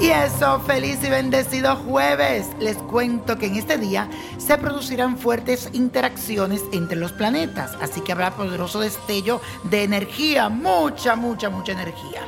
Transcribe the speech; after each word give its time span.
Y 0.00 0.08
eso, 0.08 0.58
feliz 0.60 0.98
y 1.04 1.10
bendecido 1.10 1.76
jueves. 1.76 2.46
Les 2.58 2.78
cuento 2.78 3.36
que 3.36 3.46
en 3.46 3.56
este 3.56 3.76
día 3.76 4.08
se 4.38 4.56
producirán 4.56 5.18
fuertes 5.18 5.68
interacciones 5.74 6.62
entre 6.72 6.96
los 6.96 7.12
planetas, 7.12 7.76
así 7.82 8.00
que 8.00 8.12
habrá 8.12 8.30
poderoso 8.30 8.80
destello 8.80 9.42
de 9.64 9.84
energía, 9.84 10.48
mucha, 10.48 11.16
mucha, 11.16 11.50
mucha 11.50 11.72
energía. 11.72 12.22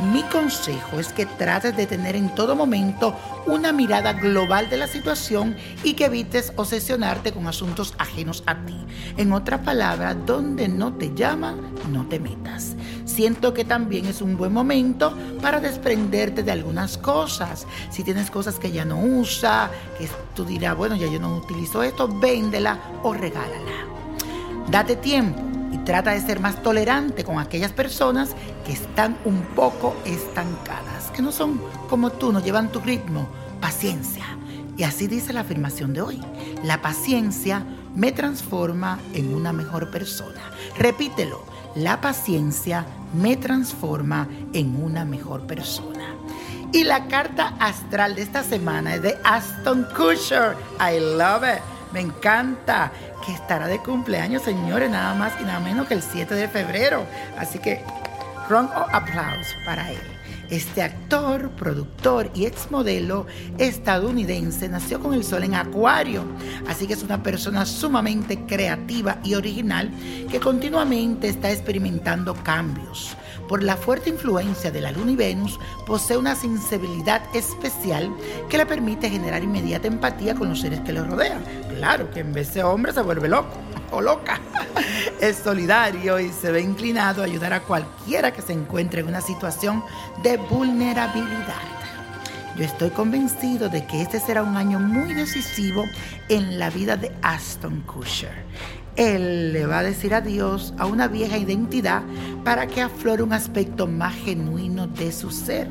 Mi 0.00 0.22
consejo 0.22 1.00
es 1.00 1.12
que 1.12 1.26
trates 1.26 1.76
de 1.76 1.84
tener 1.86 2.14
en 2.14 2.32
todo 2.32 2.54
momento 2.54 3.16
una 3.46 3.72
mirada 3.72 4.12
global 4.12 4.70
de 4.70 4.76
la 4.76 4.86
situación 4.86 5.56
y 5.82 5.94
que 5.94 6.04
evites 6.04 6.52
obsesionarte 6.54 7.32
con 7.32 7.48
asuntos 7.48 7.94
ajenos 7.98 8.44
a 8.46 8.64
ti. 8.64 8.76
En 9.16 9.32
otras 9.32 9.60
palabras, 9.60 10.16
donde 10.24 10.68
no 10.68 10.92
te 10.92 11.12
llaman, 11.14 11.74
no 11.90 12.06
te 12.06 12.20
metas. 12.20 12.76
Siento 13.06 13.52
que 13.52 13.64
también 13.64 14.06
es 14.06 14.22
un 14.22 14.36
buen 14.36 14.52
momento 14.52 15.12
para 15.42 15.58
desprenderte 15.58 16.44
de 16.44 16.52
algunas 16.52 16.96
cosas. 16.96 17.66
Si 17.90 18.04
tienes 18.04 18.30
cosas 18.30 18.60
que 18.60 18.70
ya 18.70 18.84
no 18.84 19.00
usa, 19.00 19.68
que 19.98 20.08
tú 20.36 20.44
dirás, 20.44 20.76
bueno, 20.76 20.94
ya 20.94 21.08
yo 21.08 21.18
no 21.18 21.38
utilizo 21.38 21.82
esto, 21.82 22.06
véndela 22.06 22.78
o 23.02 23.14
regálala. 23.14 23.88
Date 24.70 24.94
tiempo 24.94 25.47
trata 25.88 26.10
de 26.10 26.20
ser 26.20 26.38
más 26.38 26.62
tolerante 26.62 27.24
con 27.24 27.38
aquellas 27.38 27.72
personas 27.72 28.36
que 28.66 28.72
están 28.72 29.16
un 29.24 29.40
poco 29.40 29.96
estancadas, 30.04 31.10
que 31.14 31.22
no 31.22 31.32
son 31.32 31.62
como 31.88 32.10
tú, 32.10 32.30
no 32.30 32.40
llevan 32.40 32.70
tu 32.70 32.80
ritmo. 32.80 33.26
Paciencia. 33.58 34.26
Y 34.76 34.82
así 34.82 35.06
dice 35.06 35.32
la 35.32 35.40
afirmación 35.40 35.94
de 35.94 36.02
hoy. 36.02 36.20
La 36.62 36.82
paciencia 36.82 37.64
me 37.94 38.12
transforma 38.12 38.98
en 39.14 39.34
una 39.34 39.54
mejor 39.54 39.90
persona. 39.90 40.42
Repítelo. 40.76 41.42
La 41.74 42.02
paciencia 42.02 42.84
me 43.14 43.38
transforma 43.38 44.28
en 44.52 44.76
una 44.82 45.06
mejor 45.06 45.46
persona. 45.46 46.04
Y 46.70 46.84
la 46.84 47.06
carta 47.06 47.54
astral 47.60 48.14
de 48.14 48.22
esta 48.24 48.42
semana 48.42 48.96
es 48.96 49.00
de 49.00 49.16
Aston 49.24 49.86
Kutcher. 49.96 50.54
I 50.78 51.00
love 51.00 51.44
it. 51.44 51.77
Me 51.92 52.00
encanta 52.00 52.92
que 53.24 53.32
estará 53.32 53.66
de 53.66 53.78
cumpleaños, 53.78 54.42
señores, 54.42 54.90
nada 54.90 55.14
más 55.14 55.32
y 55.40 55.44
nada 55.44 55.60
menos 55.60 55.86
que 55.86 55.94
el 55.94 56.02
7 56.02 56.34
de 56.34 56.48
febrero. 56.48 57.06
Así 57.38 57.58
que, 57.58 57.82
round 58.48 58.70
of 58.70 58.88
applause 58.92 59.54
para 59.64 59.90
él. 59.90 60.18
Este 60.50 60.82
actor, 60.82 61.50
productor 61.50 62.30
y 62.34 62.46
exmodelo 62.46 63.26
estadounidense 63.58 64.66
nació 64.68 64.98
con 64.98 65.12
el 65.12 65.22
sol 65.22 65.44
en 65.44 65.54
Acuario, 65.54 66.24
así 66.66 66.86
que 66.86 66.94
es 66.94 67.02
una 67.02 67.22
persona 67.22 67.66
sumamente 67.66 68.46
creativa 68.46 69.18
y 69.22 69.34
original 69.34 69.90
que 70.30 70.40
continuamente 70.40 71.28
está 71.28 71.50
experimentando 71.50 72.34
cambios. 72.34 73.14
Por 73.46 73.62
la 73.62 73.76
fuerte 73.76 74.08
influencia 74.08 74.70
de 74.70 74.80
la 74.80 74.92
Luna 74.92 75.12
y 75.12 75.16
Venus, 75.16 75.58
posee 75.86 76.16
una 76.16 76.34
sensibilidad 76.34 77.22
especial 77.34 78.10
que 78.48 78.58
le 78.58 78.66
permite 78.66 79.10
generar 79.10 79.42
inmediata 79.42 79.86
empatía 79.86 80.34
con 80.34 80.48
los 80.48 80.60
seres 80.60 80.80
que 80.80 80.92
lo 80.92 81.04
rodean. 81.04 81.42
Claro 81.78 82.10
que 82.10 82.20
en 82.20 82.32
vez 82.32 82.52
de 82.54 82.64
hombre 82.64 82.92
se 82.92 83.00
vuelve 83.02 83.28
loco 83.28 83.56
o 83.92 84.00
loca. 84.00 84.40
Es 85.20 85.36
solidario 85.36 86.18
y 86.18 86.30
se 86.30 86.50
ve 86.50 86.60
inclinado 86.60 87.22
a 87.22 87.24
ayudar 87.24 87.52
a 87.52 87.60
cualquiera 87.60 88.32
que 88.32 88.42
se 88.42 88.52
encuentre 88.52 89.00
en 89.00 89.06
una 89.06 89.20
situación 89.20 89.84
de 90.22 90.36
vulnerabilidad. 90.36 91.62
Yo 92.56 92.64
estoy 92.64 92.90
convencido 92.90 93.68
de 93.68 93.86
que 93.86 94.02
este 94.02 94.18
será 94.18 94.42
un 94.42 94.56
año 94.56 94.80
muy 94.80 95.14
decisivo 95.14 95.84
en 96.28 96.58
la 96.58 96.70
vida 96.70 96.96
de 96.96 97.12
Aston 97.22 97.82
Kutcher. 97.82 98.44
Él 98.96 99.52
le 99.52 99.66
va 99.66 99.78
a 99.78 99.84
decir 99.84 100.14
adiós 100.14 100.74
a 100.78 100.86
una 100.86 101.06
vieja 101.06 101.38
identidad 101.38 102.02
para 102.44 102.66
que 102.66 102.82
aflore 102.82 103.22
un 103.22 103.32
aspecto 103.32 103.86
más 103.86 104.16
genuino 104.16 104.88
de 104.88 105.12
su 105.12 105.30
ser. 105.30 105.68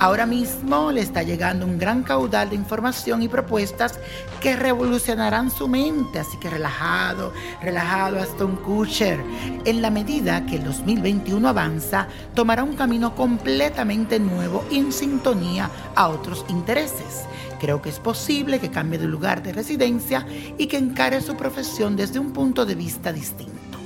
Ahora 0.00 0.24
mismo 0.24 0.92
le 0.92 1.02
está 1.02 1.22
llegando 1.22 1.66
un 1.66 1.78
gran 1.78 2.02
caudal 2.02 2.48
de 2.48 2.56
información 2.56 3.22
y 3.22 3.28
propuestas 3.28 4.00
que 4.40 4.56
revolucionarán 4.56 5.50
su 5.50 5.68
mente, 5.68 6.18
así 6.18 6.38
que 6.38 6.48
relajado, 6.48 7.34
relajado 7.60 8.18
hasta 8.18 8.46
un 8.46 8.56
Kutcher. 8.56 9.22
En 9.66 9.82
la 9.82 9.90
medida 9.90 10.46
que 10.46 10.56
el 10.56 10.64
2021 10.64 11.46
avanza, 11.46 12.08
tomará 12.34 12.64
un 12.64 12.76
camino 12.76 13.14
completamente 13.14 14.18
nuevo 14.18 14.64
en 14.70 14.90
sintonía 14.90 15.70
a 15.94 16.08
otros 16.08 16.46
intereses. 16.48 17.26
Creo 17.60 17.82
que 17.82 17.90
es 17.90 17.98
posible 17.98 18.58
que 18.58 18.70
cambie 18.70 18.98
de 18.98 19.06
lugar 19.06 19.42
de 19.42 19.52
residencia 19.52 20.26
y 20.56 20.66
que 20.66 20.78
encare 20.78 21.20
su 21.20 21.36
profesión 21.36 21.94
desde 21.94 22.18
un 22.18 22.32
punto 22.32 22.64
de 22.64 22.74
vista 22.74 23.12
distinto. 23.12 23.78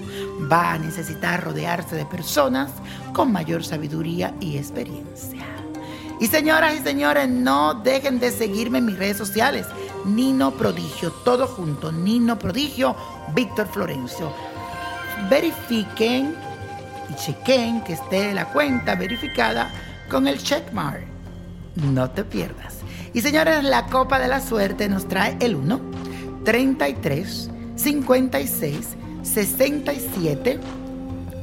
Va 0.49 0.75
a 0.75 0.79
necesitar 0.79 1.43
rodearse 1.43 1.97
de 1.97 2.07
personas 2.07 2.71
con 3.13 3.33
mayor 3.33 3.65
sabiduría 3.65 4.33
y 4.39 4.59
experiencia. 4.59 5.64
Y 6.21 6.29
señoras 6.29 6.75
y 6.75 6.79
señores, 6.79 7.29
no 7.29 7.75
dejen 7.75 8.21
de 8.21 8.31
seguirme 8.31 8.79
en 8.79 8.87
mis 8.87 8.99
redes 8.99 9.17
sociales. 9.17 9.67
Nino 10.05 10.53
Prodigio, 10.53 11.11
todo 11.11 11.47
junto. 11.47 11.91
Nino 11.91 12.39
Prodigio, 12.39 12.95
Víctor 13.35 13.67
Florencio. 13.69 14.33
Verifiquen 15.29 16.35
y 17.11 17.15
chequen 17.15 17.83
que 17.83 17.95
esté 17.95 18.33
la 18.33 18.47
cuenta 18.47 18.95
verificada 18.95 19.73
con 20.11 20.29
el 20.29 20.39
checkmark. 20.39 21.05
No 21.93 22.11
te 22.11 22.25
pierdas. 22.25 22.77
Y 23.13 23.21
señores, 23.21 23.65
la 23.65 23.87
copa 23.87 24.19
de 24.19 24.29
la 24.29 24.41
suerte 24.41 24.89
nos 24.89 25.09
trae 25.09 25.37
el 25.41 25.57
1, 25.57 25.81
33, 26.45 27.51
56, 27.77 28.89
67, 29.23 30.61